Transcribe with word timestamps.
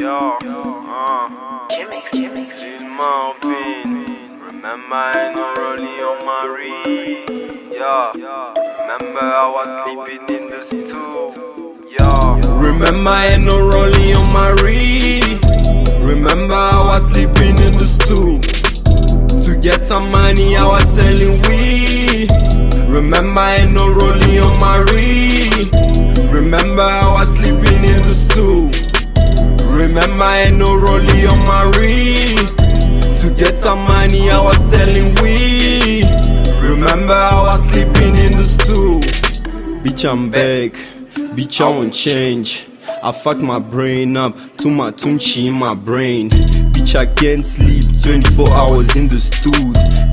Yo, 0.00 0.38
uh, 0.40 1.66
Jimmix, 1.70 2.10
Jimmix. 2.12 2.54
Lil 2.60 2.82
Marvin. 2.88 4.38
Remember 4.40 4.94
I 4.94 5.32
know 5.34 5.54
rolling 5.58 6.02
on 6.06 6.18
Marie. 6.24 7.24
Yo, 7.74 8.12
remember 8.14 9.20
I 9.20 9.50
was 9.50 9.68
sleeping 9.82 10.22
in 10.36 10.50
the 10.50 10.62
stud. 10.62 11.34
Yo, 11.98 12.58
Remember 12.60 13.10
I 13.10 13.36
no 13.38 13.58
rolling 13.66 14.14
on 14.14 14.32
Marie. 14.32 15.20
Remember 16.06 16.54
I 16.54 16.78
was 16.86 17.02
sleeping 17.10 17.58
in 17.58 17.72
the 17.76 17.86
stud. 17.88 18.44
To 19.46 19.56
get 19.56 19.82
some 19.82 20.12
money 20.12 20.56
I 20.56 20.64
was 20.64 20.84
selling 20.94 21.42
weed. 21.48 22.30
Remember 22.88 23.40
I 23.40 23.64
no 23.64 23.88
rolling 23.88 24.38
on 24.38 24.60
Marie. 24.60 25.68
Remember 26.30 26.82
I 26.82 27.07
Remember 29.98 30.24
I 30.26 30.50
no 30.50 30.76
rolling 30.76 31.26
on 31.26 31.38
my 31.44 31.64
Marie. 31.64 32.36
To 33.20 33.34
get 33.36 33.58
some 33.58 33.80
money 33.80 34.30
I 34.30 34.40
was 34.40 34.56
selling 34.70 35.12
weed. 35.20 36.04
Remember 36.62 37.14
I 37.14 37.42
was 37.42 37.60
sleeping 37.64 38.16
in 38.16 38.32
the 38.38 38.44
stud. 38.44 39.02
Bitch, 39.82 40.08
I'm 40.08 40.30
back. 40.30 40.74
Bitch, 41.34 41.60
I 41.60 41.68
won't 41.68 41.92
change. 41.92 42.68
I 43.02 43.10
fucked 43.10 43.42
my 43.42 43.58
brain 43.58 44.16
up, 44.16 44.36
too 44.56 44.70
much 44.70 45.02
tunchi 45.02 45.46
in 45.48 45.54
my 45.54 45.74
brain. 45.74 46.30
I 46.94 47.06
can't 47.06 47.44
sleep 47.44 47.84
24 48.02 48.50
hours 48.56 48.96
in 48.96 49.08
the 49.08 49.18
stud. 49.20 49.52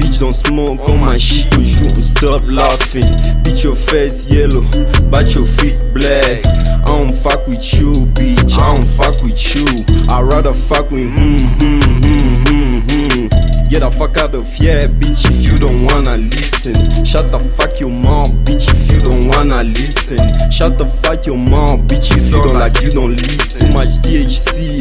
Bitch, 0.00 0.20
don't 0.20 0.32
smoke 0.32 0.80
on 0.88 1.00
my 1.00 1.18
shit, 1.18 1.52
you 1.52 1.86
won't 1.86 2.02
stop 2.02 2.42
laughing. 2.46 3.04
Bitch, 3.42 3.64
your 3.64 3.76
face 3.76 4.26
yellow, 4.28 4.62
but 5.10 5.34
your 5.34 5.44
feet 5.44 5.76
black. 5.92 6.44
I 6.46 6.84
don't 6.86 7.12
fuck 7.12 7.46
with 7.46 7.62
you, 7.74 7.92
bitch. 8.14 8.58
I 8.58 8.74
don't 8.74 8.86
fuck 8.86 9.22
with 9.22 9.54
you. 9.54 9.66
I 10.08 10.22
rather 10.22 10.54
fuck 10.54 10.90
with 10.90 11.10
hmm, 11.10 11.36
hmm, 11.58 11.80
hmm, 12.00 12.36
hmm, 12.46 12.78
hmm. 12.88 13.68
Get 13.72 13.80
the 13.80 13.90
fuck 13.90 14.18
out 14.18 14.34
of 14.34 14.52
here, 14.52 14.86
bitch, 14.86 15.30
if 15.30 15.50
you 15.50 15.56
don't 15.58 15.84
wanna 15.86 16.18
listen. 16.18 16.74
Shut 17.06 17.32
the 17.32 17.38
fuck 17.56 17.80
your 17.80 17.88
mouth, 17.88 18.28
bitch, 18.44 18.68
if 18.68 18.92
you 18.92 19.00
don't 19.00 19.28
wanna 19.28 19.64
listen. 19.64 20.18
Shut 20.50 20.76
the 20.76 20.86
fuck 20.86 21.24
your 21.24 21.38
mouth, 21.38 21.80
bitch, 21.88 22.14
if 22.14 22.26
you 22.26 22.42
don't 22.42 22.52
like 22.52 22.82
you 22.82 22.90
don't 22.90 23.16
listen. 23.16 23.68
Too 23.68 23.72
much 23.72 23.88
THC, 24.04 24.71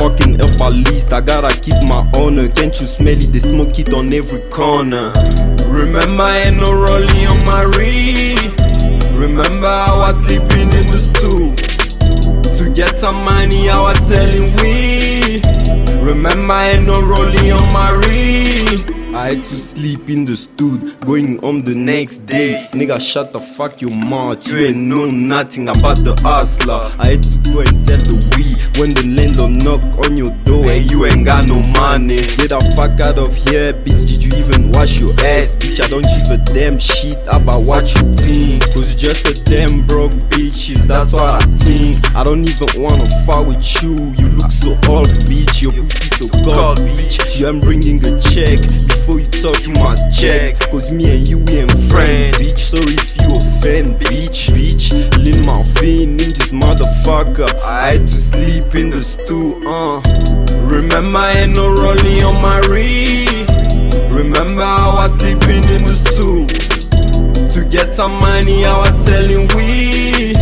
I'm 0.00 0.06
a 0.06 0.16
fucking 0.16 0.40
herbalist. 0.40 1.12
I 1.12 1.20
gotta 1.20 1.58
keep 1.60 1.74
my 1.86 2.08
honor. 2.14 2.48
Can't 2.48 2.78
you 2.80 2.86
smell 2.86 3.20
it? 3.20 3.32
They 3.32 3.38
smoke 3.38 3.78
it 3.78 3.92
on 3.92 4.12
every 4.12 4.40
corner. 4.50 5.12
Remember, 5.66 6.22
I 6.22 6.44
ain't 6.46 6.56
no 6.56 6.72
rolling 6.72 7.26
on 7.26 7.38
Marie. 7.44 8.34
Remember, 9.14 9.66
I 9.66 9.96
was 9.96 10.16
sleeping 10.24 10.72
in 10.72 10.86
the 10.88 10.98
stud. 10.98 12.56
To 12.58 12.70
get 12.70 12.96
some 12.96 13.24
money, 13.24 13.68
I 13.68 13.80
was 13.80 13.98
selling 14.08 14.54
weed. 14.62 15.44
Remember, 16.02 16.52
I 16.52 16.70
ain't 16.70 16.86
no 16.86 17.00
rolling 17.02 17.52
on 17.52 17.72
Marie. 17.72 18.19
I 19.20 19.34
had 19.34 19.44
to 19.44 19.56
sleep 19.58 20.08
in 20.08 20.24
the 20.24 20.34
stud, 20.34 20.98
going 21.04 21.36
home 21.42 21.60
the 21.60 21.74
next 21.74 22.24
day. 22.24 22.66
Nigga, 22.72 22.98
shut 22.98 23.34
the 23.34 23.38
fuck 23.38 23.82
your 23.82 23.90
mouth. 23.90 24.48
You 24.48 24.56
ain't 24.68 24.78
know 24.78 25.10
nothing 25.10 25.68
about 25.68 25.98
the 25.98 26.18
hustler. 26.22 26.88
I 26.98 27.12
had 27.12 27.22
to 27.24 27.38
go 27.52 27.60
and 27.60 27.76
sell 27.78 28.00
the 28.00 28.16
weed 28.32 28.56
when 28.80 28.96
the 28.96 29.04
landlord 29.04 29.52
knock 29.60 29.82
on 30.06 30.16
your 30.16 30.30
door 30.48 30.64
and 30.70 30.90
you 30.90 31.04
ain't 31.04 31.26
got 31.26 31.46
no 31.46 31.60
money. 31.76 32.16
Get 32.16 32.48
the 32.48 32.64
fuck 32.74 32.98
out 32.98 33.18
of 33.18 33.36
here, 33.36 33.74
bitch. 33.74 34.08
Did 34.08 34.24
you 34.24 34.32
even 34.40 34.72
wash 34.72 34.98
your 34.98 35.12
ass, 35.20 35.52
bitch? 35.52 35.84
I 35.84 35.88
don't 35.92 36.00
give 36.00 36.32
a 36.32 36.38
damn 36.54 36.78
shit 36.78 37.20
about 37.28 37.60
what 37.60 37.92
you 37.94 38.16
think. 38.16 38.64
Cause 38.72 38.96
you 38.96 39.10
just 39.10 39.28
a 39.28 39.34
damn 39.44 39.86
broke 39.86 40.16
bitches, 40.32 40.88
that's 40.88 41.12
what 41.12 41.28
I 41.28 41.40
think. 41.60 42.00
I 42.16 42.24
don't 42.24 42.40
even 42.48 42.80
wanna 42.80 43.04
fuck 43.26 43.46
with 43.46 43.82
you. 43.82 44.16
You 44.16 44.32
look 44.40 44.50
so 44.50 44.70
old, 44.88 45.12
bitch. 45.28 45.60
Your 45.60 45.76
pussy 45.76 46.08
so 46.08 46.28
cold, 46.40 46.78
bitch. 46.78 47.38
You 47.38 47.48
ain't 47.48 47.62
bringing 47.62 48.00
a 48.06 48.18
check. 48.18 48.56
Before 48.88 49.09
you 49.18 49.28
talk, 49.28 49.66
you 49.66 49.72
must 49.74 50.18
check. 50.18 50.58
Cause 50.70 50.90
me 50.90 51.16
and 51.16 51.28
you, 51.28 51.38
we 51.38 51.58
ain't 51.58 51.70
friends, 51.90 52.36
bitch. 52.38 52.58
Sorry 52.58 52.94
if 52.94 53.16
you 53.20 53.28
offend, 53.36 53.96
bitch, 54.00 54.48
bitch. 54.54 54.90
Lil 55.18 55.44
Marvin 55.44 56.10
in 56.10 56.16
this 56.16 56.52
motherfucker. 56.52 57.48
I 57.62 57.92
had 57.92 58.08
to 58.08 58.14
sleep 58.14 58.74
in 58.74 58.90
the 58.90 59.02
stud, 59.02 59.64
uh. 59.64 60.00
Remember, 60.66 61.18
I 61.18 61.32
ain't 61.32 61.54
no 61.54 61.72
rolling 61.74 62.24
on 62.24 62.40
my 62.42 62.60
Marie. 62.68 63.26
Remember, 64.08 64.62
I 64.62 64.94
was 64.94 65.12
sleeping 65.18 65.64
in 65.74 65.82
the 65.84 65.94
stud. 65.94 66.48
To 67.54 67.64
get 67.64 67.92
some 67.92 68.12
money, 68.20 68.64
I 68.64 68.78
was 68.78 68.94
selling 69.04 69.48
weed. 69.56 70.36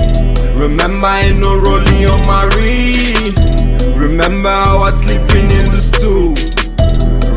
Remember, 0.56 1.06
I 1.06 1.20
ain't 1.20 1.38
no 1.38 1.56
rolling 1.56 2.06
on 2.06 2.26
my 2.26 2.44
Marie. 2.46 3.32
Remember, 3.96 4.48
I 4.48 4.74
was 4.76 4.94
sleeping 4.98 5.50
in 5.50 5.66
the 5.70 5.80
stool. 5.80 6.34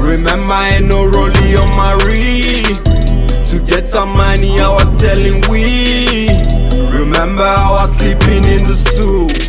Remember, 0.01 0.53
I 0.53 0.75
ain't 0.75 0.87
no 0.87 1.00
on 1.55 1.69
Marie. 1.75 2.63
To 3.51 3.59
get 3.65 3.87
some 3.87 4.09
money, 4.15 4.59
I 4.59 4.69
was 4.69 4.89
selling 4.99 5.41
weed. 5.49 6.31
Remember, 6.93 7.43
I 7.43 7.71
was 7.71 7.91
sleeping 7.97 8.45
in 8.45 8.67
the 8.67 8.75
stud. 8.75 9.40